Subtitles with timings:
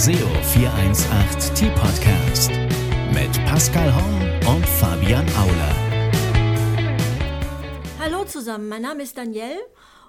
[0.00, 2.50] SEO 418 T-Podcast
[3.12, 5.74] mit Pascal Horn und Fabian Aula.
[7.98, 9.60] Hallo zusammen, mein Name ist Danielle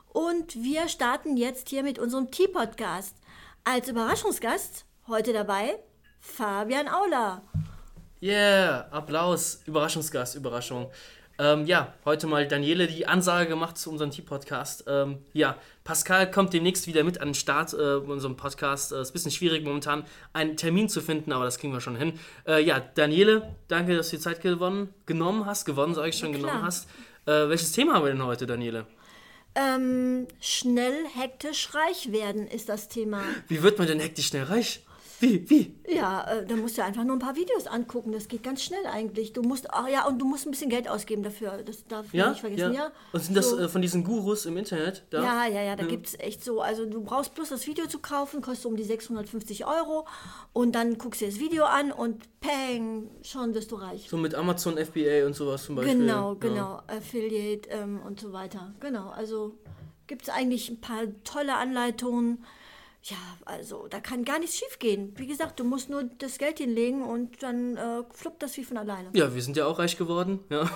[0.07, 3.17] und wir starten jetzt hier mit unserem T-Podcast.
[3.65, 5.77] Als Überraschungsgast heute dabei
[6.21, 7.41] Fabian Aula.
[8.21, 10.89] Yeah, Applaus, Überraschungsgast, Überraschung.
[11.41, 14.83] Ähm, ja, heute mal Daniele die Ansage gemacht zu unserem Team-Podcast.
[14.85, 18.91] Ähm, ja, Pascal kommt demnächst wieder mit an den Start äh, unserem Podcast.
[18.91, 21.95] Äh, ist ein bisschen schwierig momentan, einen Termin zu finden, aber das kriegen wir schon
[21.95, 22.19] hin.
[22.45, 25.65] Äh, ja, Daniele, danke, dass du die Zeit gewonnen, genommen hast.
[25.65, 26.87] Gewonnen, sage ich schon, genommen hast.
[27.25, 28.85] Äh, welches Thema haben wir denn heute, Daniele?
[29.55, 33.23] Ähm, schnell hektisch reich werden ist das Thema.
[33.47, 34.83] Wie wird man denn hektisch schnell reich?
[35.21, 35.49] Wie?
[35.49, 35.75] Wie?
[35.87, 38.11] Ja, äh, da musst du einfach nur ein paar Videos angucken.
[38.11, 39.33] Das geht ganz schnell eigentlich.
[39.33, 41.61] Du musst, ach ja, und du musst ein bisschen Geld ausgeben dafür.
[41.63, 42.73] Das darf ich Ja, nicht vergessen.
[42.73, 42.85] ja.
[42.85, 42.91] Ja.
[43.13, 43.59] Und sind das So.
[43.59, 45.03] äh, von diesen Gurus im Internet?
[45.11, 45.21] Da?
[45.23, 46.59] Ja, ja, ja, da gibt es echt so.
[46.61, 50.07] Also du brauchst bloß das Video zu kaufen, kostet um die 650 Euro
[50.53, 54.07] und dann guckst du dir das Video an und peng, schon wirst du reich.
[54.09, 55.97] So mit Amazon FBA und sowas zum Beispiel.
[55.99, 56.37] Genau, Ja.
[56.39, 56.81] genau.
[56.87, 58.73] Affiliate ähm, und so weiter.
[58.79, 59.55] Genau, also
[60.07, 62.43] gibt es eigentlich ein paar tolle Anleitungen.
[63.03, 65.13] Ja, also da kann gar nichts schief gehen.
[65.17, 68.77] Wie gesagt, du musst nur das Geld hinlegen und dann äh, fluppt das wie von
[68.77, 69.09] alleine.
[69.13, 70.39] Ja, wir sind ja auch reich geworden.
[70.49, 70.69] Ja.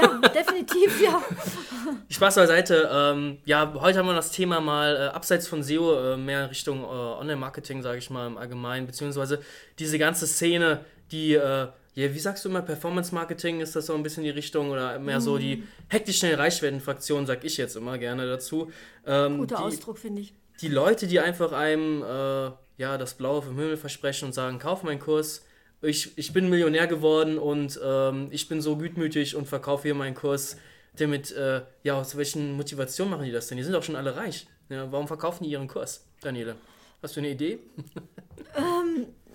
[0.00, 1.22] Ja, definitiv, ja.
[2.10, 2.90] Spaß beiseite.
[2.92, 6.48] Ähm, ja, heute haben wir das Thema mal äh, abseits von SEO, äh, mehr in
[6.50, 9.40] Richtung äh, Online-Marketing, sage ich mal im Allgemeinen, beziehungsweise
[9.78, 14.02] diese ganze Szene, die, äh, ja, wie sagst du immer, Performance-Marketing, ist das so ein
[14.02, 15.38] bisschen die Richtung oder mehr so Mhm.
[15.38, 18.70] die hektisch schnell reich werden Fraktion, sag ich jetzt immer gerne dazu.
[19.06, 20.34] Ähm, Guter die, Ausdruck, finde ich.
[20.62, 24.82] Die Leute, die einfach einem äh, ja, das Blaue vom Himmel versprechen und sagen, kauf
[24.82, 25.44] meinen Kurs,
[25.82, 30.14] ich, ich bin Millionär geworden und ähm, ich bin so gütmütig und verkaufe hier meinen
[30.14, 30.56] Kurs.
[30.96, 33.56] Damit, äh, ja, aus welchen Motivationen machen die das denn?
[33.56, 34.46] Die sind doch schon alle reich.
[34.68, 36.56] Ja, warum verkaufen die ihren Kurs, Daniele?
[37.02, 37.58] Hast du eine Idee?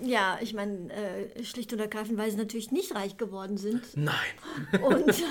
[0.02, 3.81] Ja, ich meine, äh, schlicht und ergreifend, weil sie natürlich nicht reich geworden sind.
[3.95, 4.16] Nein.
[4.81, 5.24] Und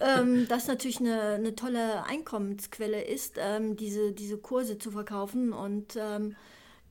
[0.00, 5.96] ähm, das natürlich eine, eine tolle Einkommensquelle ist, ähm, diese, diese Kurse zu verkaufen und
[5.96, 6.34] ähm,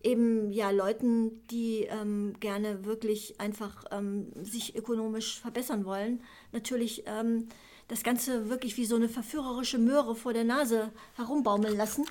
[0.01, 6.21] eben ja Leuten, die ähm, gerne wirklich einfach ähm, sich ökonomisch verbessern wollen,
[6.51, 7.47] natürlich ähm,
[7.93, 12.05] das Ganze wirklich wie so eine verführerische Möhre vor der Nase herumbaumeln lassen.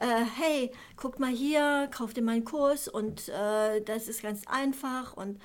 [0.00, 5.14] Äh, hey, guck mal hier, kauf dir meinen Kurs und äh, das ist ganz einfach
[5.14, 5.38] und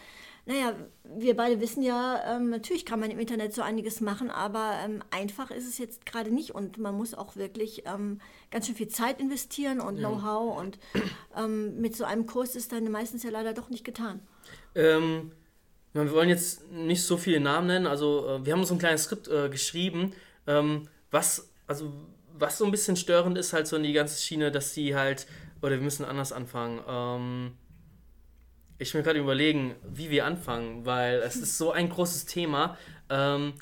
[0.46, 0.74] naja,
[1.04, 5.02] wir beide wissen ja, ähm, natürlich kann man im Internet so einiges machen, aber ähm,
[5.12, 8.20] einfach ist es jetzt gerade nicht und man muss auch wirklich ähm,
[8.52, 10.80] ganz schön viel Zeit investieren und Know-how und
[11.38, 14.22] ähm, mit so einem Kurs ist dann meistens ja leider doch nicht getan.
[14.76, 15.32] Ähm,
[15.94, 17.88] wir wollen jetzt nicht so viele Namen nennen.
[17.88, 20.14] Also, äh, wir haben uns ein kleines Skript äh, geschrieben.
[20.48, 21.94] Ähm, was, also,
[22.34, 25.28] was so ein bisschen störend ist, halt so in die ganze Schiene, dass die halt,
[25.62, 26.82] oder wir müssen anders anfangen.
[26.88, 27.52] Ähm,
[28.80, 32.78] ich will gerade überlegen, wie wir anfangen, weil es ist so ein großes Thema.
[33.10, 33.54] Ähm,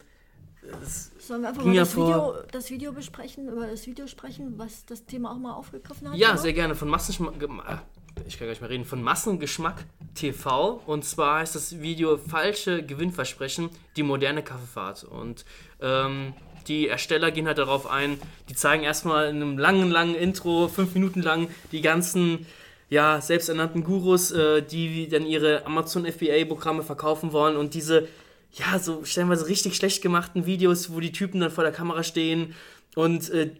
[1.19, 5.05] Sollen wir einfach mal das, Video, das Video besprechen, über das Video sprechen, was das
[5.05, 6.17] Thema auch mal aufgegriffen hat?
[6.17, 6.37] Ja, oder?
[6.37, 6.75] sehr gerne.
[6.75, 7.83] Von Massengeschmack.
[8.27, 8.85] Ich kann nicht mehr reden.
[8.85, 9.85] Von Massengeschmack
[10.15, 10.81] TV.
[10.85, 15.03] Und zwar heißt das Video Falsche Gewinnversprechen, die moderne Kaffeefahrt.
[15.03, 15.45] Und
[15.81, 16.33] ähm,
[16.67, 20.93] die Ersteller gehen halt darauf ein, die zeigen erstmal in einem langen, langen Intro, fünf
[20.93, 22.45] Minuten lang, die ganzen
[22.89, 28.07] ja, selbsternannten Gurus, äh, die dann ihre Amazon FBA-Programme verkaufen wollen und diese,
[28.53, 32.53] ja, so stellenweise richtig schlecht gemachten Videos, wo die Typen dann vor der Kamera stehen
[32.95, 33.51] und äh,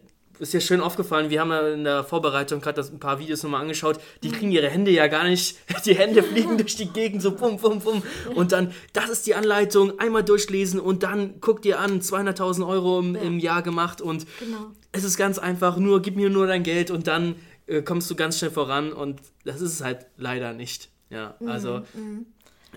[0.42, 3.62] ist ja schön aufgefallen, wir haben ja in der Vorbereitung gerade ein paar Videos nochmal
[3.62, 7.32] angeschaut, die kriegen ihre Hände ja gar nicht, die Hände fliegen durch die Gegend, so
[7.32, 8.02] pum, pum, pum.
[8.34, 12.98] Und dann, das ist die Anleitung, einmal durchlesen und dann guck dir an, 200.000 Euro
[13.00, 14.72] im, im Jahr gemacht und Genau.
[14.92, 17.36] es ist ganz einfach, nur gib mir nur dein Geld und dann
[17.66, 20.88] äh, kommst du ganz schnell voran und das ist es halt leider nicht.
[21.10, 21.82] Ja, also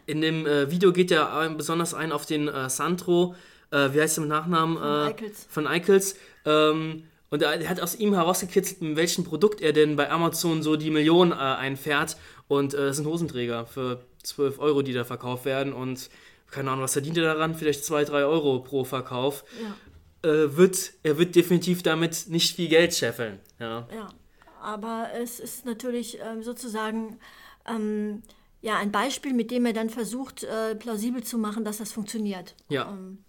[0.05, 3.33] in dem äh, Video geht er ein- besonders ein auf den äh, Sandro,
[3.71, 4.77] äh, wie heißt er mit Nachnamen?
[4.77, 5.47] Von äh, Eickels.
[5.49, 6.15] Von Eickels.
[6.45, 10.75] Ähm, und er, hat aus ihm herausgekitzelt, in welchem Produkt er denn bei Amazon so
[10.75, 12.17] die Million äh, einfährt.
[12.47, 15.73] Und äh, das sind Hosenträger für 12 Euro, die da verkauft werden.
[15.73, 16.09] Und
[16.51, 17.55] keine Ahnung, was verdient er daran?
[17.55, 19.43] Vielleicht 2, 3 Euro pro Verkauf.
[19.61, 20.29] Ja.
[20.29, 23.39] Äh, wird, er wird definitiv damit nicht viel Geld scheffeln.
[23.59, 23.87] Ja.
[23.93, 24.09] Ja,
[24.61, 27.19] aber es ist natürlich ähm, sozusagen
[27.67, 28.21] ähm,
[28.61, 32.55] ja, ein Beispiel, mit dem er dann versucht, äh, plausibel zu machen, dass das funktioniert.
[32.69, 32.89] Ja.
[32.89, 33.19] Ähm,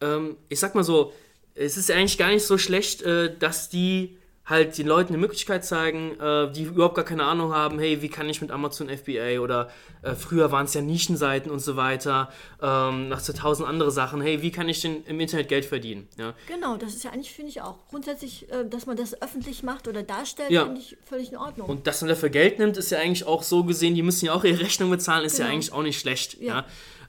[0.00, 1.12] ähm, ich sag mal so,
[1.56, 4.18] es ist eigentlich gar nicht so schlecht, äh, dass die
[4.48, 8.08] halt den Leuten eine Möglichkeit zeigen, äh, die überhaupt gar keine Ahnung haben, hey, wie
[8.08, 9.68] kann ich mit Amazon FBA oder
[10.02, 12.30] äh, früher waren es ja Nischenseiten und so weiter,
[12.62, 16.06] ähm, nach so tausend andere Sachen, hey, wie kann ich denn im Internet Geld verdienen?
[16.16, 16.32] Ja.
[16.46, 17.88] Genau, das ist ja eigentlich, finde ich auch.
[17.88, 20.64] Grundsätzlich, äh, dass man das öffentlich macht oder darstellt, Ja.
[20.66, 21.68] finde ich völlig in Ordnung.
[21.68, 24.32] Und dass man dafür Geld nimmt, ist ja eigentlich auch so gesehen, die müssen ja
[24.32, 25.54] auch ihre Rechnung bezahlen, ist ja Genau.
[25.56, 26.40] eigentlich auch nicht schlecht.
[26.40, 26.64] Ja.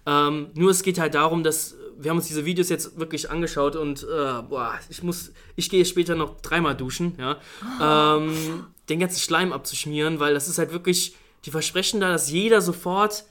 [0.07, 0.27] Ja.
[0.29, 3.75] Ähm, nur es geht halt darum, dass wir haben uns diese Videos jetzt wirklich angeschaut
[3.75, 7.37] und äh, boah, ich muss, ich gehe später noch dreimal duschen, ja,
[7.81, 11.15] ähm, den ganzen Schleim abzuschmieren, weil das ist halt wirklich,
[11.45, 13.25] die versprechen da, dass jeder sofort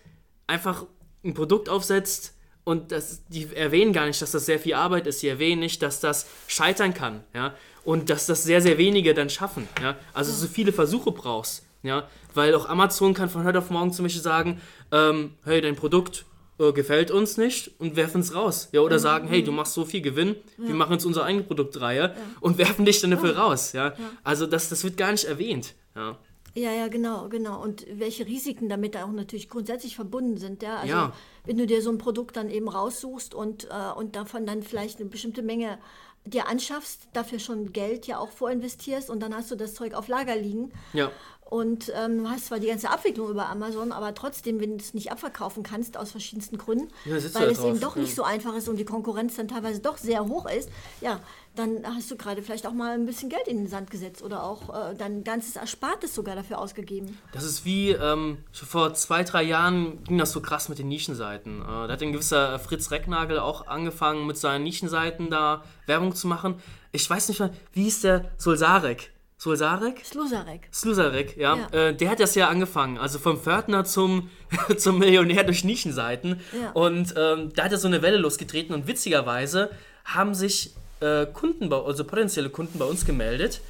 [0.46, 0.84] einfach
[1.24, 2.34] ein Produkt aufsetzt
[2.64, 5.22] und das, die erwähnen gar nicht, dass das sehr viel Arbeit ist.
[5.22, 7.54] Die erwähnen nicht, dass das scheitern kann, ja,
[7.84, 9.96] und dass das sehr, sehr wenige dann schaffen, ja.
[10.12, 14.04] Also so viele Versuche brauchst, ja, weil auch Amazon kann von heute auf morgen zum
[14.04, 14.60] Beispiel sagen,
[14.92, 16.24] ähm, hey, dein Produkt
[16.58, 19.84] äh, gefällt uns nicht und werfen es raus, ja, oder sagen, hey, du machst so
[19.84, 23.94] viel Gewinn, wir machen jetzt unsere eigene Produktreihe und werfen dich dann dafür raus, ja.
[24.24, 26.18] Also das, das wird gar nicht erwähnt, ja.
[26.54, 27.62] Ja, ja, genau, genau.
[27.62, 30.62] Und welche Risiken damit auch natürlich grundsätzlich verbunden sind.
[30.62, 30.76] Ja?
[30.78, 31.12] Also Ja.
[31.44, 34.98] wenn du dir so ein Produkt dann eben raussuchst und, äh, und davon dann vielleicht
[34.98, 35.78] eine bestimmte Menge
[36.24, 40.08] dir anschaffst, dafür schon Geld ja auch vorinvestierst und dann hast du das Zeug auf
[40.08, 40.72] Lager liegen.
[40.94, 41.10] Ja.
[41.48, 44.94] Und ähm, du hast zwar die ganze Abwicklung über Amazon, aber trotzdem, wenn du es
[44.94, 48.24] nicht abverkaufen kannst, aus verschiedensten Gründen, Ja, weil da es eben drauf, doch nicht so
[48.24, 50.68] einfach ist und die Konkurrenz dann teilweise doch sehr hoch ist,
[51.00, 51.20] ja,
[51.54, 54.42] dann hast du gerade vielleicht auch mal ein bisschen Geld in den Sand gesetzt oder
[54.42, 57.16] auch äh, dein ganzes Erspartes sogar dafür ausgegeben.
[57.32, 60.88] Das ist wie, ähm, schon vor zwei, drei Jahren ging das so krass mit den
[60.88, 61.62] Nischenseiten.
[61.62, 66.26] Äh, da hat ein gewisser Fritz Recknagel auch angefangen, mit seinen Nischenseiten da Werbung zu
[66.26, 66.56] machen.
[66.90, 68.32] Ich weiß nicht mehr, wie hieß der?
[68.36, 69.12] Solsarek.
[69.38, 70.02] Solsarek?
[70.04, 70.68] Sluzarek.
[70.72, 71.56] Sluzarek, ja.
[71.72, 71.88] Ja.
[71.88, 72.96] Äh, der hat das ja angefangen.
[72.98, 74.30] Also vom Pförtner zum,
[74.78, 76.40] zum Millionär durch Nischenseiten.
[76.58, 76.70] Ja.
[76.72, 78.74] Und ähm, da hat er so eine Welle losgetreten.
[78.74, 79.70] Und witzigerweise
[80.06, 83.60] haben sich äh, Kunden, bei, also potenzielle Kunden bei uns gemeldet,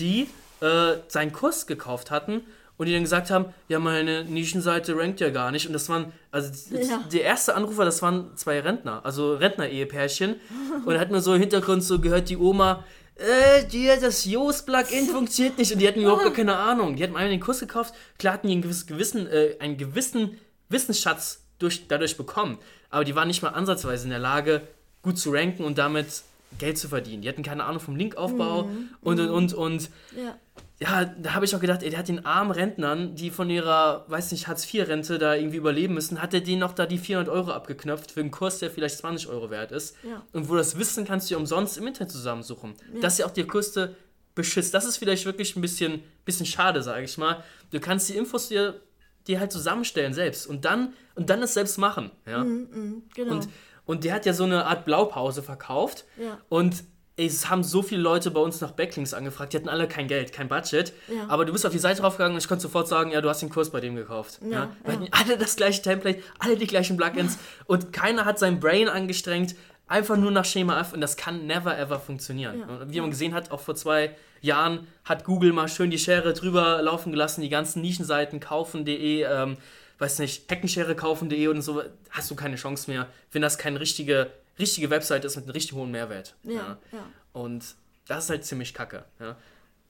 [0.00, 0.28] die
[0.60, 2.40] äh, seinen Kurs gekauft hatten
[2.76, 5.68] und die dann gesagt haben, ja, meine Nischenseite rankt ja gar nicht.
[5.68, 7.04] Und das waren, also Ja.
[7.12, 10.36] der erste Anrufer, das waren zwei Rentner, also Rentner-Ehepärchen.
[10.84, 12.84] und da hat man so im Hintergrund so gehört, die Oma,
[13.16, 16.96] äh, das Yoast-Plugin funktioniert nicht und die hatten überhaupt gar keine Ahnung.
[16.96, 20.38] Die hatten einmal den Kurs gekauft, klar hatten die einen gewissen, gewissen, äh, einen gewissen
[20.68, 22.58] Wissensschatz durch, dadurch bekommen,
[22.90, 24.62] aber die waren nicht mal ansatzweise in der Lage,
[25.02, 26.22] gut zu ranken und damit
[26.58, 27.22] Geld zu verdienen.
[27.22, 28.70] Die hatten keine Ahnung vom Linkaufbau
[29.00, 30.36] und und und und Ja.
[30.82, 34.04] Ja, da habe ich auch gedacht, ey, der hat den armen Rentnern, die von ihrer,
[34.08, 37.52] weiß nicht, Hartz-IV-Rente da irgendwie überleben müssen, hat er denen noch da die 400 Euro
[37.52, 39.96] abgeknöpft für einen Kurs, der vielleicht 20 Euro wert ist.
[40.02, 40.24] Ja.
[40.32, 42.74] Und wo das Wissen kannst du dir umsonst im Internet zusammensuchen.
[43.00, 43.94] Das ist ja auch der größte
[44.34, 44.72] Beschiss.
[44.72, 47.44] Das ist vielleicht wirklich ein bisschen, bisschen schade, sage ich mal.
[47.70, 48.80] Du kannst die Infos dir,
[49.28, 52.10] dir halt zusammenstellen selbst und dann, und dann es selbst machen.
[52.26, 52.42] Ja?
[52.42, 53.32] Genau.
[53.32, 53.48] Und,
[53.84, 56.06] und der hat ja so eine Art Blaupause verkauft.
[56.16, 56.38] Ja.
[56.48, 56.82] Und
[57.16, 59.52] es haben so viele Leute bei uns nach Backlinks angefragt.
[59.52, 60.92] Die hatten alle kein Geld, kein Budget.
[61.08, 61.26] Ja.
[61.28, 63.42] Aber du bist auf die Seite draufgegangen und ich konnte sofort sagen, ja, du hast
[63.42, 64.40] den Kurs bei dem gekauft.
[64.42, 68.38] Ja, Ja, Wir hatten alle das gleiche Template, alle die gleichen Plugins und keiner hat
[68.38, 69.54] sein Brain angestrengt.
[69.88, 72.62] Einfach nur nach Schema F und das kann never ever funktionieren.
[72.62, 76.32] Und wie man gesehen hat, auch vor zwei Jahren hat Google mal schön die Schere
[76.32, 79.58] drüber laufen gelassen, die ganzen Nischenseiten kaufen.de, ähm,
[79.98, 84.30] weiß nicht, Heckenschere kaufen.de und so, hast du keine Chance mehr, wenn das keine richtige,
[84.58, 86.36] richtige Website ist mit einem richtig hohen Mehrwert.
[86.44, 87.06] Ja, ja.
[87.32, 87.76] Und
[88.06, 89.04] das ist halt ziemlich kacke.
[89.20, 89.36] Ja.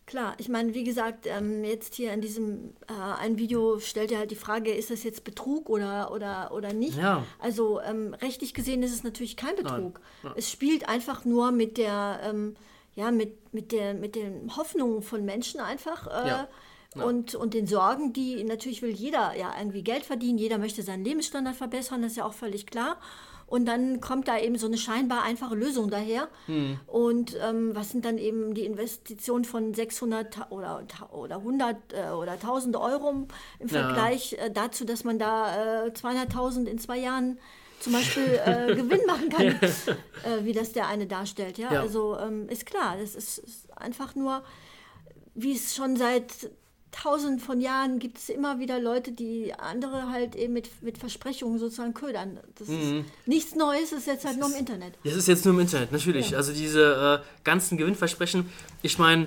[0.05, 4.19] Klar, ich meine, wie gesagt, ähm, jetzt hier in diesem äh, ein Video stellt er
[4.19, 6.99] halt die Frage, ist das jetzt Betrug oder, oder, oder nicht?
[6.99, 7.25] Ja.
[7.39, 10.01] Also ähm, rechtlich gesehen ist es natürlich kein Betrug.
[10.23, 10.33] Nein.
[10.37, 12.57] Es spielt einfach nur mit der, ähm,
[12.95, 16.07] ja, mit, mit der, mit den Hoffnungen von Menschen einfach.
[16.09, 16.49] Äh, Ja.
[16.95, 21.07] Und, und den Sorgen, die natürlich will jeder ja irgendwie Geld verdienen, jeder möchte seinen
[21.07, 22.99] Lebensstandard verbessern, das ist ja auch völlig klar.
[23.53, 26.29] Und dann kommt da eben so eine scheinbar einfache Lösung daher.
[26.87, 30.83] Und ähm, was sind dann eben die Investitionen von 600 oder,
[31.13, 33.11] oder 100 äh, oder 1000 Euro
[33.59, 33.69] im Ja.
[33.69, 37.39] Vergleich äh, dazu, dass man da äh, 200.000 in zwei Jahren
[37.81, 41.59] zum Beispiel äh, Gewinn machen kann, äh, wie das der eine darstellt.
[41.59, 41.81] Ja, Ja.
[41.83, 44.43] also ähm, ist klar, das ist, ist einfach nur,
[45.35, 46.33] wie es schon seit
[46.93, 51.59] tausend von Jahren gibt es immer wieder Leute, die andere halt eben mit, mit Versprechungen
[51.59, 52.39] sozusagen ködern.
[52.59, 52.99] Das Mhm.
[53.01, 54.95] ist nichts Neues, ist jetzt halt nur im Internet.
[55.03, 56.37] Das ist jetzt nur im Internet, natürlich.
[56.37, 58.51] Also diese äh, ganzen Gewinnversprechen,
[58.83, 59.27] ich meine,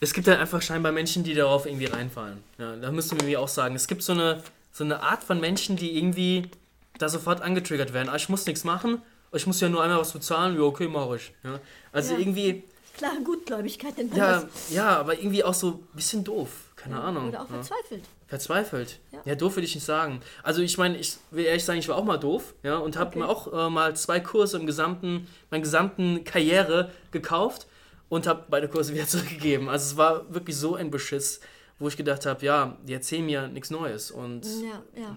[0.00, 2.38] es gibt halt einfach scheinbar Menschen, die darauf irgendwie reinfallen.
[2.58, 5.76] Ja, da man irgendwie auch sagen, es gibt so eine, so eine Art von Menschen,
[5.76, 6.50] die irgendwie
[6.98, 8.08] da sofort angetriggert werden.
[8.08, 9.02] Ah, ich muss nichts machen,
[9.32, 11.32] ich muss ja nur einmal was bezahlen, ja, okay, mache ich.
[11.42, 11.58] Ja,
[11.92, 12.18] also Ja.
[12.20, 12.62] irgendwie,
[12.96, 16.48] Klare Gutgläubigkeit ja, ja, aber irgendwie auch so ein bisschen doof.
[16.76, 17.28] Keine Ahnung.
[17.28, 17.54] Oder auch ja.
[17.62, 18.04] verzweifelt.
[18.26, 19.00] Verzweifelt.
[19.10, 19.20] Ja.
[19.24, 19.34] Ja.
[19.34, 20.20] doof würde ich nicht sagen.
[20.42, 23.10] Also ich meine, ich will ehrlich sagen, ich war auch mal doof, ja, und habe
[23.10, 23.18] Okay.
[23.20, 27.66] mir auch äh, mal zwei Kurse im gesamten, meiner gesamten Karriere gekauft
[28.08, 29.68] und habe beide Kurse wieder zurückgegeben.
[29.68, 31.40] Also es war wirklich so ein Beschiss,
[31.78, 34.10] wo ich gedacht habe, ja, die erzählen mir nichts Neues.
[34.10, 35.16] Und Ja, ja.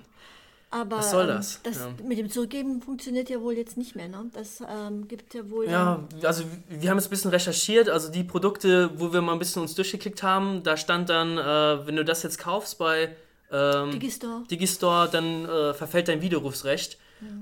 [0.72, 1.60] Aber Was soll ähm, das?
[1.64, 1.88] das Ja.
[2.04, 4.08] mit dem Zurückgeben funktioniert ja wohl jetzt nicht mehr.
[4.08, 4.30] Ne?
[4.34, 5.68] Das ähm, gibt ja wohl.
[5.68, 9.40] Ja, also wir haben jetzt ein bisschen recherchiert, also die Produkte, wo wir mal ein
[9.40, 13.16] bisschen uns durchgeklickt haben, da stand dann, äh, wenn du das jetzt kaufst bei
[13.52, 14.44] ähm, Digistore.
[14.52, 16.98] Digistore, dann äh, verfällt dein Widerrufsrecht.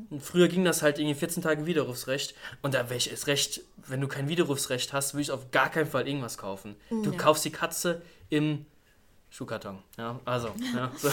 [0.10, 2.34] Und früher ging das halt irgendwie 14 Tage Widerrufsrecht.
[2.64, 5.70] Und da wäre ich es recht, wenn du kein Widerrufsrecht hast, würde ich auf gar
[5.70, 6.76] keinen Fall irgendwas kaufen.
[6.90, 7.18] Du Ja.
[7.18, 8.66] kaufst die Katze im
[9.30, 9.80] Schuhkarton.
[9.98, 10.50] Ja, also.
[10.76, 11.10] Ja, so.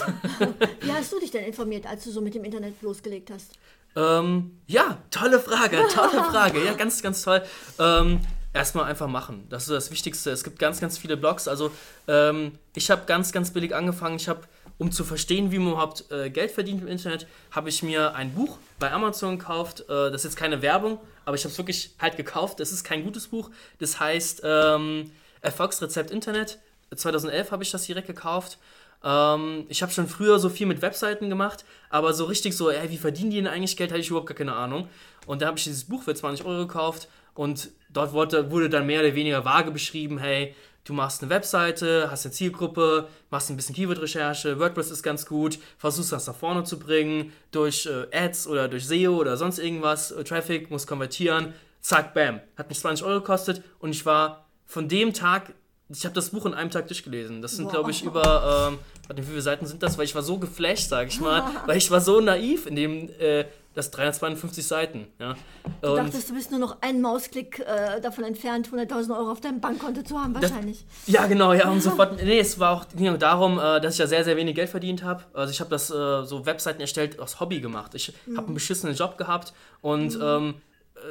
[0.80, 3.52] Wie hast du dich denn informiert, als du so mit dem Internet losgelegt hast?
[3.96, 6.64] Ähm, ja, tolle Frage, tolle Frage.
[6.64, 7.42] Ja, ganz, ganz toll.
[7.78, 8.20] Ähm,
[8.52, 9.46] erstmal einfach machen.
[9.50, 10.30] Das ist das Wichtigste.
[10.30, 11.48] Es gibt ganz, ganz viele Blogs.
[11.48, 11.70] Also,
[12.08, 14.16] ähm, ich habe ganz, ganz billig angefangen.
[14.16, 14.42] Ich habe,
[14.78, 18.34] um zu verstehen, wie man überhaupt äh, Geld verdient im Internet, habe ich mir ein
[18.34, 19.82] Buch bei Amazon gekauft.
[19.82, 22.60] Äh, das ist jetzt keine Werbung, aber ich habe es wirklich halt gekauft.
[22.60, 23.50] Das ist kein gutes Buch.
[23.78, 26.58] Das heißt ähm, Erfolgsrezept Internet.
[26.96, 28.58] 2011 habe ich das direkt gekauft.
[29.04, 32.90] Ähm, ich habe schon früher so viel mit Webseiten gemacht, aber so richtig so, ey,
[32.90, 34.88] wie verdienen die denn eigentlich Geld, hatte ich überhaupt gar keine Ahnung.
[35.26, 38.86] Und da habe ich dieses Buch für 20 Euro gekauft und dort wurde, wurde dann
[38.86, 43.56] mehr oder weniger vage beschrieben, hey, du machst eine Webseite, hast eine Zielgruppe, machst ein
[43.56, 48.46] bisschen Keyword-Recherche, WordPress ist ganz gut, versuchst das nach vorne zu bringen, durch äh, Ads
[48.46, 52.40] oder durch SEO oder sonst irgendwas, äh, Traffic, muss konvertieren, zack, bam.
[52.56, 55.54] Hat mich 20 Euro gekostet und ich war von dem Tag,
[55.96, 57.40] ich habe das Buch in einem Tag durchgelesen.
[57.42, 57.72] Das sind, Wow.
[57.72, 59.96] glaube ich, über, ähm, warte, wie viele Seiten sind das?
[59.96, 63.08] Weil ich war so geflasht, sage ich mal, weil ich war so naiv in dem,
[63.18, 65.08] äh, das 352 Seiten.
[65.18, 65.34] Ja.
[65.82, 69.40] Du Und dachtest, du bist nur noch einen Mausklick äh, davon entfernt, 100.000 Euro auf
[69.40, 70.84] deinem Bankkonto zu haben, wahrscheinlich.
[71.06, 72.22] Ja, genau, ja, und sofort.
[72.22, 74.68] Nee, es war auch ging auch darum, äh, dass ich ja sehr, sehr wenig Geld
[74.70, 75.24] verdient habe.
[75.32, 77.94] Also ich habe das äh, so Webseiten erstellt aus Hobby gemacht.
[77.96, 80.54] Ich habe einen beschissenen Job gehabt und ähm, äh,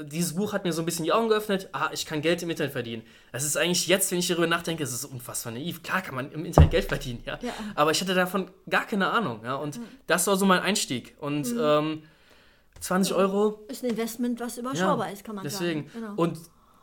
[0.04, 1.70] dieses Buch hat mir so ein bisschen die Augen geöffnet.
[1.72, 3.04] Ah, ich kann Geld im Internet verdienen.
[3.32, 5.84] Das ist eigentlich jetzt, wenn ich darüber nachdenke, es ist unfassbar naiv.
[5.84, 7.38] Klar kann man im Internet Geld verdienen, ja.
[7.42, 7.54] Ja.
[7.76, 9.56] Aber ich hatte davon gar keine Ahnung, ja.
[9.56, 11.16] Und das war so mein Einstieg.
[11.20, 12.04] Und ähm,
[12.80, 15.88] 20 Euro Ist ein Investment, was überschaubar ist, kann man Deswegen.
[15.88, 15.92] sagen.
[15.94, 16.22] Genau.
[16.22, 16.40] Und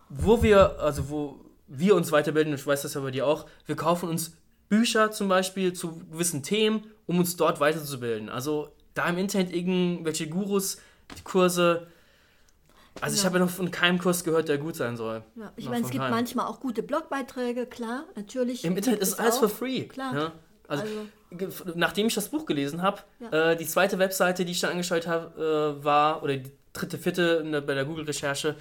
[0.08, 3.76] wo wir, also wo wir uns weiterbilden, ich weiß das ja bei dir auch, wir
[3.76, 4.36] kaufen uns
[4.68, 8.28] Bücher zum Beispiel zu gewissen Themen, um uns dort weiterzubilden.
[8.28, 10.78] Also da im Internet irgendwelche Gurus,
[11.16, 11.86] die Kurse.
[13.00, 13.30] Also ich Genau.
[13.30, 15.22] habe ja noch von keinem Kurs gehört, der gut sein soll.
[15.36, 16.14] ja, ich meine, es gibt keinem.
[16.14, 18.64] manchmal auch gute Blogbeiträge, klar, natürlich.
[18.64, 19.40] Im Internet ist es alles auch.
[19.40, 19.84] for free.
[19.84, 20.14] Klar.
[20.14, 20.32] Ja?
[20.68, 23.50] Also, Also- ge- nachdem ich das Buch gelesen habe, Ja.
[23.52, 27.42] äh, die zweite Webseite, die ich dann angeschaut habe, äh, war, oder die dritte, vierte
[27.44, 28.56] der, bei der Google-Recherche,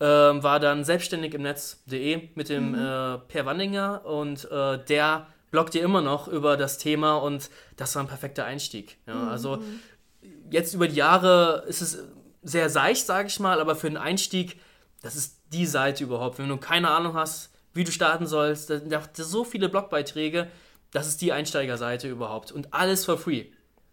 [0.00, 2.74] ähm, war dann selbstständig im Netz.de mit dem Mhm.
[2.74, 7.94] äh, Per Wandinger und äh, der bloggt ja immer noch über das Thema und das
[7.94, 8.98] war ein perfekter Einstieg.
[9.06, 9.14] Ja?
[9.14, 9.28] Mhm.
[9.28, 9.62] Also
[10.50, 11.98] jetzt über die Jahre ist es
[12.42, 14.58] sehr seicht, sage ich mal, aber für einen Einstieg,
[15.02, 16.38] das ist die Seite überhaupt.
[16.38, 20.48] Wenn du keine Ahnung hast, wie du starten sollst, da sind so viele Blogbeiträge,
[20.90, 22.52] das ist die Einsteigerseite überhaupt.
[22.52, 23.46] Und alles for free.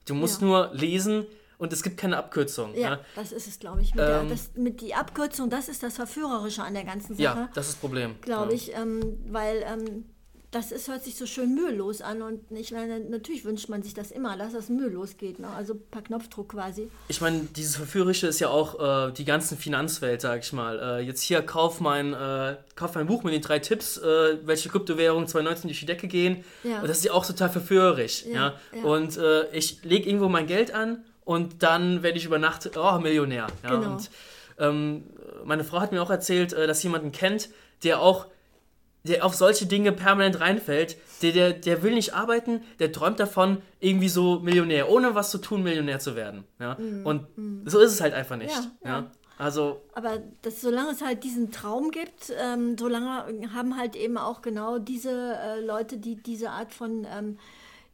[0.06, 0.48] Du musst Ja.
[0.48, 1.26] nur lesen
[1.58, 2.74] und es gibt keine Abkürzung.
[2.74, 3.94] Ja, Ja, das ist es, glaube ich.
[3.96, 7.24] Mit, der, Ähm, das, mit die Abkürzung, das ist das Verführerische an der ganzen Sache.
[7.24, 8.16] ja das ist das Problem.
[8.22, 8.56] glaube ja.
[8.56, 10.06] ich, ähm, weil ähm,
[10.52, 13.94] das ist, hört sich so schön mühelos an und ich meine, natürlich wünscht man sich
[13.94, 15.48] das immer, dass das mühelos geht, ne?
[15.48, 16.90] also per Knopfdruck quasi.
[17.08, 20.80] Ich meine, dieses Verführerische ist ja auch äh, die ganzen Finanzwelt, sag ich mal.
[20.80, 24.70] Äh, jetzt hier, kauf mein, äh, kauf mein Buch mit den drei Tipps, äh, welche
[24.70, 26.44] Kryptowährungen 2019 durch die Decke gehen.
[26.64, 26.82] Ja.
[26.82, 28.26] Und das ist ja auch total verführerisch.
[28.26, 28.84] Ja, Ja.
[28.84, 32.98] Und äh, ich lege irgendwo mein Geld an und dann werde ich über Nacht, oh,
[32.98, 33.48] Millionär.
[33.62, 33.70] Ja?
[33.70, 33.92] Genau.
[33.92, 34.10] Und
[34.58, 35.04] ähm,
[35.46, 37.50] meine Frau hat mir auch erzählt, äh, dass jemanden kennt,
[37.84, 38.26] der auch
[39.04, 43.62] der auf solche Dinge permanent reinfällt, der, der, der will nicht arbeiten, der träumt davon,
[43.80, 46.44] irgendwie so Millionär, ohne was zu tun, Millionär zu werden.
[46.60, 46.78] Ja?
[47.04, 47.28] Und
[47.66, 48.56] so ist es halt einfach nicht.
[48.84, 49.12] Ja, Ja.
[49.40, 54.42] Also, Aber das, solange es halt diesen Traum gibt, ähm, solange haben halt eben auch
[54.42, 57.40] genau diese äh, Leute, die diese Art von ähm,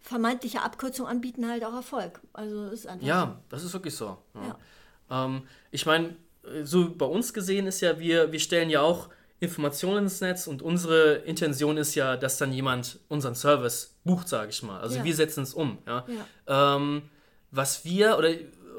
[0.02, 2.20] vermeintlicher Abkürzung anbieten, halt auch Erfolg.
[2.34, 4.18] Also ist einfach ja, das ist wirklich so.
[4.34, 5.26] Ja.
[5.26, 6.16] Ähm, ich meine,
[6.64, 9.10] so bei uns gesehen ist ja, wir, wir stellen ja auch
[9.46, 14.50] Informationen ins Netz und unsere Intention ist ja, dass dann jemand unseren Service bucht, sage
[14.50, 14.80] ich mal.
[14.82, 15.04] Also Ja.
[15.04, 15.78] wir setzen es um.
[15.88, 16.06] Ja?
[16.48, 16.76] Ja.
[16.76, 17.04] Ähm,
[17.52, 18.30] was wir, oder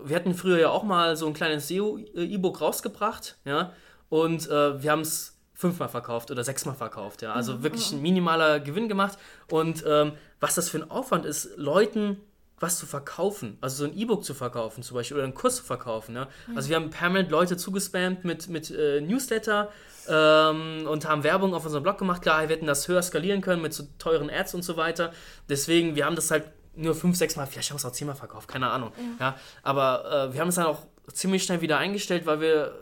[0.04, 3.72] wir hatten früher ja auch mal so ein kleines SEO-E-Book rausgebracht, ja,
[4.08, 8.60] und äh, wir haben es fünfmal verkauft oder sechsmal verkauft, ja, also wirklich ein minimaler
[8.60, 9.18] Gewinn gemacht
[9.50, 12.18] und ähm, was das für ein Aufwand ist, Leuten
[12.58, 15.62] was zu verkaufen, also so ein E-Book zu verkaufen zum Beispiel oder einen Kurs zu
[15.62, 19.70] verkaufen, ja, also wir haben permanent Leute zugespammt mit, mit äh, Newsletter
[20.08, 23.60] ähm, und haben Werbung auf unserem Blog gemacht, klar, wir hätten das höher skalieren können
[23.60, 25.12] mit so teuren Ads und so weiter,
[25.48, 26.44] deswegen, wir haben das halt
[26.74, 28.92] nur fünf, sechs Mal, vielleicht haben wir es auch zehnmal verkauft, keine Ahnung.
[29.18, 29.38] Ja.
[29.62, 32.74] aber äh, wir haben es dann auch ziemlich schnell wieder eingestellt, weil wir,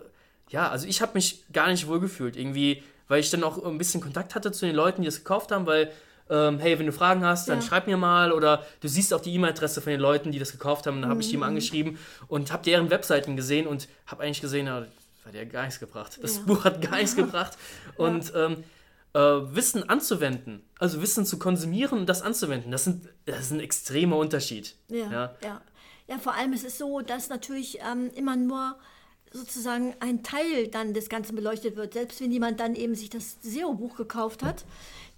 [0.50, 3.78] ja, also ich habe mich gar nicht wohl gefühlt, irgendwie weil ich dann auch ein
[3.78, 5.93] bisschen Kontakt hatte zu den Leuten, die es gekauft haben, weil
[6.31, 7.66] ähm, hey, wenn du Fragen hast, dann Ja.
[7.66, 10.87] schreib mir mal oder du siehst auch die E-Mail-Adresse von den Leuten, die das gekauft
[10.87, 11.50] haben, dann habe ich die mal Mhm.
[11.50, 14.88] angeschrieben und habe deren Webseiten gesehen und habe eigentlich gesehen, ja, das
[15.26, 16.19] hat ja gar nichts gebracht.
[16.23, 16.43] Das Ja.
[16.47, 17.57] Buch hat gar nichts gebracht
[17.97, 18.64] und ähm,
[19.14, 23.61] äh, Wissen anzuwenden, also Wissen zu konsumieren und das anzuwenden, das, sind, das ist ein
[23.61, 24.75] extremer Unterschied.
[24.88, 25.35] Ja, Ja.
[25.43, 25.61] ja.
[26.09, 26.19] ja.
[26.19, 28.76] vor allem ist es so, dass natürlich ähm, immer nur
[29.35, 31.93] sozusagen ein Teil dann des Ganzen beleuchtet wird.
[31.95, 34.64] Selbst wenn jemand dann eben sich das SEO-Buch gekauft hat,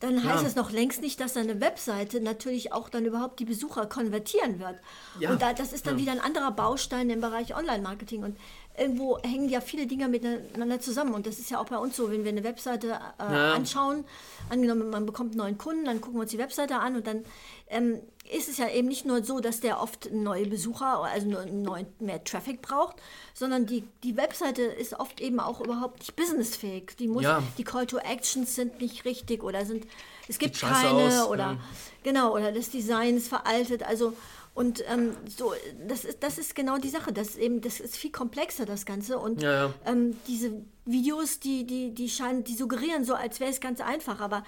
[0.00, 0.48] dann heißt Ja.
[0.48, 4.76] es noch längst nicht, dass seine Webseite natürlich auch dann überhaupt die Besucher konvertieren wird.
[5.20, 5.30] Ja.
[5.30, 6.02] Und da, das ist dann Ja.
[6.02, 8.24] wieder ein anderer Baustein im Bereich Online-Marketing.
[8.24, 8.36] Und
[8.78, 11.14] irgendwo hängen ja viele Dinge miteinander zusammen.
[11.14, 13.52] Und das ist ja auch bei uns so, wenn wir eine Webseite äh, Ja.
[13.54, 14.04] anschauen,
[14.50, 17.24] angenommen, man bekommt einen neuen Kunden, dann gucken wir uns die Webseite an und dann
[17.68, 18.00] ähm,
[18.32, 21.86] ist es ja eben nicht nur so, dass der oft neue Besucher, also nur neuen,
[22.00, 22.96] mehr Traffic braucht,
[23.34, 26.96] sondern die, die Webseite ist oft eben auch überhaupt nicht businessfähig.
[26.98, 27.42] Die, muss, Ja.
[27.58, 29.86] die Call to Actions sind nicht richtig oder sind,
[30.28, 30.90] es gibt keine
[31.22, 31.56] aus, oder ja.
[32.02, 33.82] genau, oder das Design ist veraltet.
[33.84, 34.12] Also
[34.56, 35.52] und ähm, so,
[35.86, 37.12] das ist, das ist genau die Sache.
[37.12, 39.18] Das, ist eben, das ist viel komplexer, das Ganze.
[39.18, 39.74] Und Ja, ja.
[39.84, 40.50] ähm, diese
[40.86, 44.44] Videos, die, die, die scheinen, die suggerieren so, als wäre es ganz einfach, aber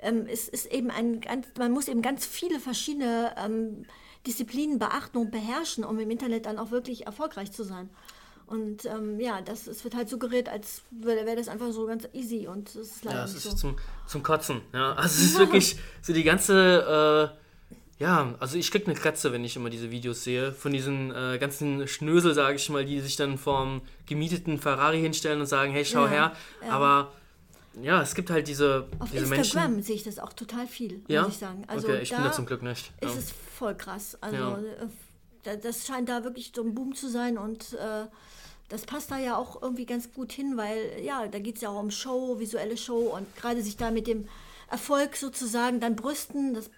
[0.00, 3.84] ähm, es ist eben ein ganz, man muss eben ganz viele verschiedene ähm,
[4.26, 7.90] Disziplinen beachten und beherrschen, um im Internet dann auch wirklich erfolgreich zu sein.
[8.46, 12.48] Und ähm, ja, das, es wird halt suggeriert, als wäre das einfach so ganz easy
[12.48, 13.52] und das ist leider Ja, es ist so.
[13.52, 13.76] zum,
[14.06, 14.62] zum Kotzen.
[14.72, 17.39] Ja, also es ist wirklich so die ganze, äh,
[18.00, 21.38] ja, also ich krieg eine Kratze, wenn ich immer diese Videos sehe, von diesen äh,
[21.38, 25.84] ganzen Schnösel, sage ich mal, die sich dann vorm gemieteten Ferrari hinstellen und sagen, hey,
[25.84, 26.32] schau Ja, her.
[26.66, 26.70] ja.
[26.72, 27.12] Aber
[27.80, 29.82] ja, es gibt halt diese, Auf diese Instagram Menschen.
[29.84, 31.22] sehe ich das auch total viel, Ja?
[31.22, 31.62] muss ich sagen.
[31.68, 32.90] Also okay, ich da bin da zum Glück nicht.
[33.00, 34.18] Ist es voll krass.
[34.20, 34.86] Also äh,
[35.44, 38.06] da- das scheint da wirklich so ein Boom zu sein und äh,
[38.70, 41.68] das passt da ja auch irgendwie ganz gut hin, weil ja, da geht es ja
[41.68, 44.26] auch um Show, visuelle Show und gerade sich da mit dem
[44.70, 46.70] Erfolg sozusagen dann brüsten, das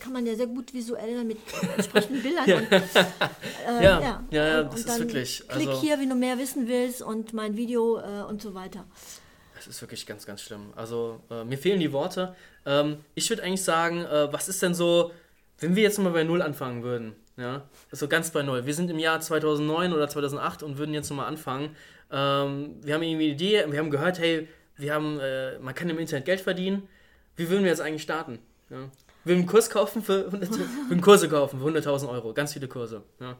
[0.00, 1.38] kann man ja sehr gut visuell dann mit
[1.76, 6.08] entsprechenden Bildern und, äh, Ja, ja, ja, und, das ist wirklich, Klick also- hier, wenn
[6.08, 8.84] du mehr wissen willst und mein Video äh, und so weiter.
[9.58, 10.72] Es ist wirklich ganz, ganz schlimm.
[10.74, 12.34] Also, äh, mir fehlen die Worte.
[12.64, 15.12] Ähm, ich würde eigentlich sagen, äh, was ist denn so,
[15.58, 17.14] wenn wir jetzt mal bei Null anfangen würden?
[17.36, 18.64] Ja, also ganz bei Null.
[18.64, 21.76] Wir sind im Jahr 2009 oder 2008 und würden jetzt nochmal anfangen.
[22.10, 25.90] Ähm, wir haben irgendwie eine Idee, wir haben gehört, hey, wir haben, äh, man kann
[25.90, 26.88] im Internet Geld verdienen.
[27.36, 28.38] Wie würden wir jetzt eigentlich starten?
[28.70, 28.88] Ja.
[29.24, 32.68] Würden einen Kurs kaufen für 100, wir würden Kurse kaufen für 100.000 Euro, ganz viele
[32.68, 33.02] Kurse.
[33.20, 33.36] Ja.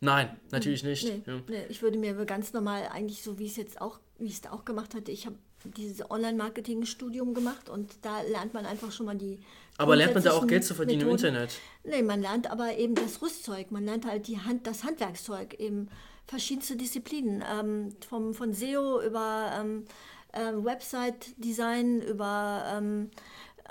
[0.00, 1.04] Nein, natürlich nicht.
[1.04, 1.40] Nee, Ja.
[1.48, 4.50] nee, ich würde mir ganz normal eigentlich so, wie es jetzt auch, wie ich es
[4.50, 5.36] auch gemacht hatte, ich habe
[5.76, 9.38] dieses Online-Marketing-Studium gemacht und da lernt man einfach schon mal die.
[9.76, 11.26] Aber lernt man da auch Geld zu verdienen Methoden.
[11.26, 11.50] im Internet?
[11.84, 15.88] Nee, man lernt aber eben das Rüstzeug, man lernt halt die Hand, das Handwerkszeug, eben
[16.26, 19.84] verschiedenste Disziplinen, ähm, vom, von SEO über ähm,
[20.32, 23.10] ähm, Website-Design, über ähm,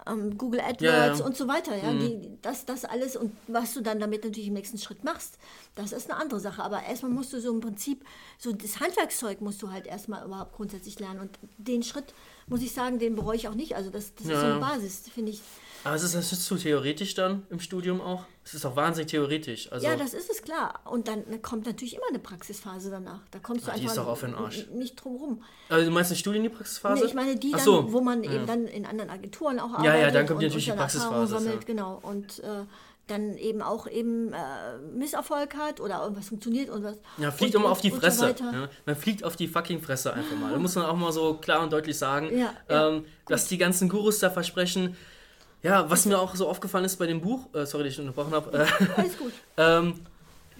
[0.08, 1.25] ähm, Google AdWords Ja, ja.
[1.25, 1.75] und so weiter.
[1.75, 1.93] Ja?
[1.93, 5.38] Die, das, das alles und was du dann damit natürlich im nächsten Schritt machst,
[5.75, 6.63] das ist eine andere Sache.
[6.63, 8.04] Aber erstmal musst du so im Prinzip,
[8.38, 11.19] so das Handwerkszeug musst du halt erstmal überhaupt grundsätzlich lernen.
[11.19, 12.13] Und den Schritt,
[12.47, 13.75] muss ich sagen, den bereue ich auch nicht.
[13.75, 14.52] Also das, das ist so Ja.
[14.52, 15.41] eine Basis, finde ich.
[15.84, 18.26] Aber es ist das nicht zu theoretisch dann im Studium auch?
[18.44, 19.72] Es ist auch wahnsinnig theoretisch.
[19.72, 20.82] Also, Ja, das ist es klar.
[20.86, 23.20] Und dann kommt natürlich immer eine Praxisphase danach.
[23.32, 24.68] Da kommst du die einfach ist für den Arsch.
[24.74, 25.44] nicht drum rum.
[25.70, 27.02] also du meinst eine Studie in die Praxisphase?
[27.02, 27.94] Nee, ich meine die Ach dann, so.
[27.94, 28.32] wo man Ja.
[28.34, 30.15] eben dann in anderen Agenturen auch Ja, ja, arbeitet.
[30.15, 31.65] dann kommt und, natürlich und die Praxisphase, sammelt, ja.
[31.65, 32.00] genau.
[32.02, 32.65] Und äh,
[33.08, 34.38] dann eben auch eben äh,
[34.94, 36.98] Misserfolg hat oder irgendwas funktioniert und was.
[37.18, 38.22] Ja, fliegt und, immer auf die so Fresse.
[38.30, 38.52] weiter.
[38.54, 38.70] ja.
[38.86, 40.52] Man fliegt auf die fucking Fresse einfach mal.
[40.52, 43.58] Da muss man auch mal so klar und deutlich sagen, Ja, ja, ähm, dass die
[43.58, 44.96] ganzen Gurus da versprechen.
[45.62, 48.34] Ja, was mir auch so aufgefallen ist bei dem Buch, äh, sorry, dass ich unterbrochen
[48.34, 49.34] habe, äh, Alles gut.
[49.58, 49.95] ähm,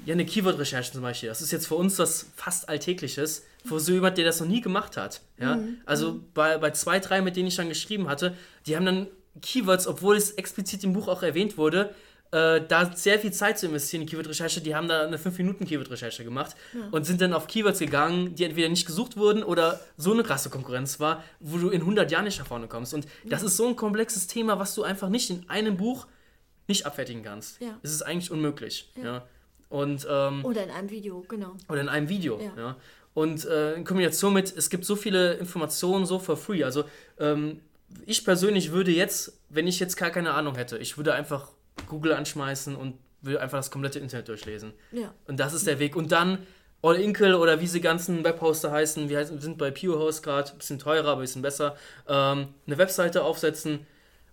[0.06, 1.30] ja, eine Keyword-Recherche zum Beispiel.
[1.30, 4.62] Das ist jetzt für uns was fast Alltägliches, für so jemand, der das noch nie
[4.62, 5.22] gemacht hat.
[5.38, 5.58] Ja?
[5.58, 5.78] Mhm.
[5.86, 8.36] Also bei, bei zwei, drei, mit denen ich dann geschrieben hatte,
[8.66, 9.08] die haben dann
[9.42, 11.94] Keywords, obwohl es explizit im Buch auch erwähnt wurde,
[12.32, 16.56] äh, da sehr viel Zeit zu investieren in Keyword-Recherche, die haben da eine 5-Minuten-Keyword-Recherche gemacht
[16.92, 20.50] und sind dann auf Keywords gegangen, die entweder nicht gesucht wurden oder so eine krasse
[20.50, 22.94] Konkurrenz war, wo du in 100 Jahren nicht nach vorne kommst.
[22.94, 26.08] Und das ist so ein komplexes Thema, was du einfach nicht in einem Buch
[26.68, 27.60] nicht abfertigen kannst.
[27.62, 27.80] Ja.
[27.82, 28.92] Es ist eigentlich unmöglich.
[29.02, 29.26] Ja.
[29.70, 31.56] Und, ähm, Oder in einem Video, genau.
[31.68, 32.40] oder in einem Video.
[32.40, 32.52] Ja.
[32.56, 32.76] Ja.
[33.14, 36.64] Und äh, in Kombination mit, es gibt so viele Informationen so for free.
[36.64, 36.86] Also
[37.20, 37.60] ähm,
[38.06, 41.50] ich persönlich würde jetzt, wenn ich jetzt gar keine Ahnung hätte, ich würde einfach
[41.88, 44.74] Google anschmeißen und würde einfach das komplette Internet durchlesen.
[44.92, 45.14] Ja.
[45.28, 45.96] Und das ist der Weg.
[45.96, 46.40] Und dann
[46.82, 50.80] All Inkle oder wie sie ganzen Webhoster heißen, wir sind bei PureHost gerade, ein bisschen
[50.80, 51.76] teurer, aber ein bisschen besser,
[52.08, 53.86] ähm, eine Webseite aufsetzen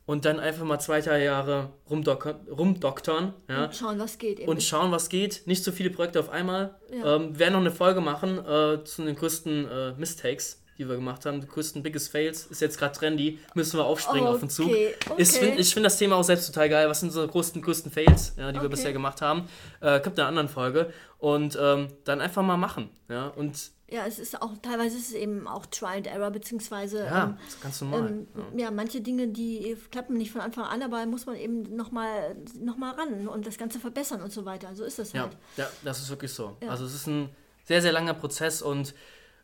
[0.06, 4.38] und dann einfach mal zwei, drei Jahre rumdoktern, rumdoktern ja, Und schauen, was geht.
[4.38, 4.48] Eben.
[4.48, 5.42] und schauen, was geht.
[5.46, 6.76] Nicht so viele Projekte auf einmal.
[6.92, 7.16] Ja.
[7.16, 10.96] Ähm, wir werden noch eine Folge machen äh, zu den größten äh, Mistakes, die wir
[10.96, 11.40] gemacht haben.
[11.40, 13.38] Die größten Biggest Fails ist jetzt gerade trendy.
[13.54, 14.66] Müssen wir aufspringen auf den Zug.
[14.66, 15.24] Okay, okay.
[15.24, 16.88] find, ich finde das Thema auch selbst total geil.
[16.88, 18.68] Was sind so größten, größten Fails, ja, die wir Okay.
[18.68, 19.48] bisher gemacht haben?
[19.80, 20.92] Äh, kommt in einer anderen Folge.
[21.18, 22.90] Und ähm, dann einfach mal machen.
[23.08, 27.04] Ja, und Ja, es ist auch, teilweise ist es eben auch Try and Error, beziehungsweise
[27.04, 28.08] ja, ähm, das ist ganz normal.
[28.10, 28.70] ähm, ja.
[28.70, 32.92] manche Dinge, die klappen nicht von Anfang an, aber muss man eben nochmal noch mal
[32.94, 34.74] ran und das Ganze verbessern und so weiter.
[34.74, 35.22] So ist das ja.
[35.22, 35.36] halt.
[35.56, 36.56] ja, das ist wirklich so.
[36.62, 36.68] Ja.
[36.70, 37.30] Also es ist ein
[37.64, 38.94] sehr, sehr langer Prozess und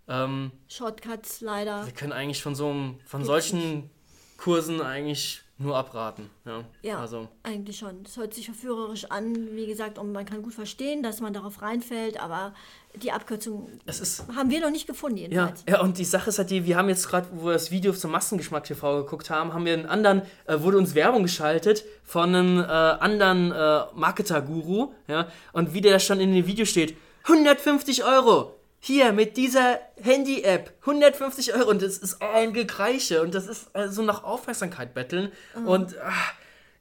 [0.09, 1.87] ähm, Shortcuts leider.
[1.87, 3.91] wir können eigentlich von so einem, von solchen
[4.37, 6.29] Kursen eigentlich nur abraten.
[6.45, 8.03] Ja, Ja, also eigentlich schon.
[8.05, 11.63] Es hört sich verführerisch an, wie gesagt, und man kann gut verstehen, dass man darauf
[11.63, 12.53] reinfällt, aber
[12.97, 15.65] die Abkürzung ist haben wir noch nicht gefunden Ja, jedenfalls.
[15.69, 17.93] ja, und die Sache ist halt die, wir haben jetzt gerade, wo wir das Video
[17.93, 22.35] zum Massengeschmack TV geguckt haben, haben wir einen anderen, äh, wurde uns Werbung geschaltet von
[22.35, 28.05] einem äh, anderen äh, Marketer-Guru, ja, und wie der schon in dem Video steht, 150
[28.05, 33.69] Euro, hier mit dieser Handy-App, 150 Euro, und das ist ein Gekreiche, und das ist
[33.75, 35.31] äh, so nach Aufmerksamkeit betteln,
[35.65, 36.11] und ah,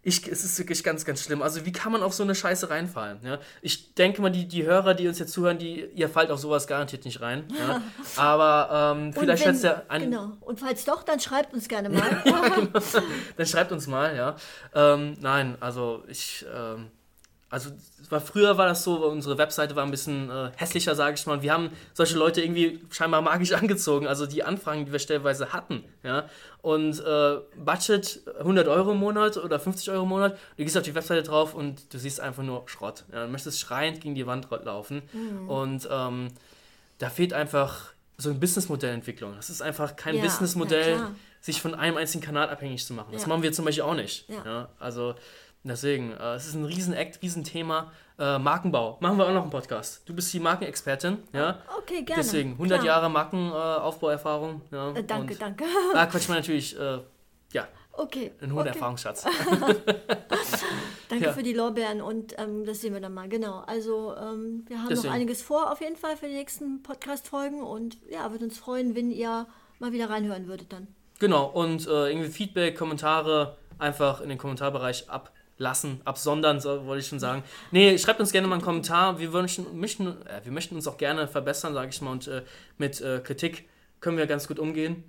[0.01, 1.43] ich, es ist wirklich ganz, ganz schlimm.
[1.43, 3.19] Also wie kann man auf so eine Scheiße reinfallen?
[3.23, 3.37] Ja?
[3.61, 6.65] Ich denke mal, die, die Hörer, die uns jetzt zuhören, die, ihr fallt auf sowas
[6.65, 7.43] garantiert nicht rein.
[7.55, 7.83] Ja?
[8.15, 10.31] Aber ähm, vielleicht wenn- schätzt ihr ein, Genau.
[10.41, 12.23] Und falls doch, dann schreibt uns gerne mal.
[13.37, 14.35] dann schreibt uns mal, ja.
[14.73, 16.87] Ähm, nein, also ich, ähm,
[17.51, 17.69] also
[18.09, 21.33] war, früher war das so, unsere Webseite war ein bisschen äh, hässlicher, sage ich mal.
[21.33, 24.07] Und wir haben solche Leute irgendwie scheinbar magisch angezogen.
[24.07, 26.27] Also die Anfragen, die wir stellenweise hatten, ja.
[26.61, 30.37] Und äh, Budget 100 Euro im Monat oder 50 Euro im Monat.
[30.57, 33.03] Du gehst auf die Webseite drauf und du siehst einfach nur Schrott.
[33.13, 33.25] Ja.
[33.25, 35.01] Du möchtest schreiend gegen die Wand laufen.
[35.47, 36.27] Und ähm,
[36.99, 39.33] da fehlt einfach so eine Businessmodellentwicklung.
[39.35, 40.99] Das ist einfach kein Ja, Businessmodell,
[41.41, 43.09] sich von einem einzigen Kanal abhängig zu machen.
[43.13, 43.27] Das Ja.
[43.29, 44.29] machen wir zum Beispiel auch nicht.
[44.29, 44.69] Ja.
[44.79, 45.15] also
[45.63, 47.91] deswegen, äh, es ist ein Riesen-Act, Riesenthema.
[48.19, 48.97] Äh, Markenbau.
[48.99, 50.03] Machen wir auch noch einen Podcast.
[50.07, 51.59] Du bist die Markenexpertin, ja?
[51.79, 52.21] Okay, gerne.
[52.21, 52.85] Deswegen, 100 Klar.
[52.85, 54.61] Jahre Markenaufbauerfahrung.
[54.71, 54.91] ja?
[54.91, 55.63] Äh, danke, Und danke.
[55.93, 56.99] Da quatscht man natürlich, äh,
[57.53, 58.31] ja, Okay.
[58.41, 58.69] einen hohen okay.
[58.69, 59.25] Erfahrungsschatz.
[61.09, 61.33] Danke Ja.
[61.33, 63.27] für die Lorbeeren und ähm, das sehen wir dann mal.
[63.27, 63.59] Genau.
[63.67, 65.07] Also ähm, wir haben Deswegen.
[65.09, 68.95] noch einiges vor auf jeden Fall für die nächsten Podcast-Folgen und ja, würde uns freuen,
[68.95, 69.45] wenn ihr
[69.79, 70.87] mal wieder reinhören würdet dann.
[71.19, 75.09] Genau, und äh, irgendwie Feedback, Kommentare einfach in den Kommentarbereich
[75.61, 77.43] ablassen, absondern, so wollte ich schon sagen.
[77.69, 79.19] Nee, schreibt uns gerne mal einen Kommentar.
[79.19, 82.41] Wir wünschen, möchten, äh, wir möchten uns auch gerne verbessern, sage ich mal, und äh,
[82.79, 83.69] mit äh, Kritik
[83.99, 85.03] können wir ganz gut umgehen.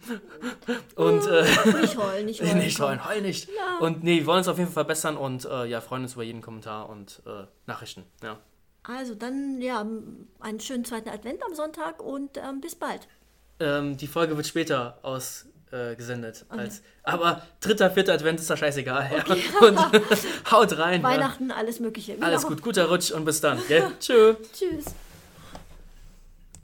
[0.97, 1.45] Und äh,
[1.81, 2.59] Nicht heulen, nicht heulen.
[2.59, 3.49] nicht heulen, heul nicht.
[3.81, 6.23] Und nee, wir wollen uns auf jeden Fall verbessern und äh, ja, freuen uns über
[6.23, 8.05] jeden Kommentar und äh, Nachrichten.
[8.23, 8.39] Ja.
[8.83, 9.87] Also dann ja,
[10.41, 13.09] einen schönen zweiten Advent am Sonntag und ähm, bis bald.
[13.61, 15.52] Ähm, die Folge wird später ausgesendet.
[15.73, 19.11] Äh, gesendet als, aber dritter, vierter Advent ist da scheißegal.
[19.11, 19.35] Ja.
[19.67, 19.79] Und
[20.51, 21.01] haut rein.
[21.01, 21.09] Ja.
[21.09, 22.15] Weihnachten, alles Mögliche.
[22.21, 23.59] Alles gut, guter Rutsch und bis dann.
[23.99, 24.35] Tschö.
[24.53, 24.85] Tschüss.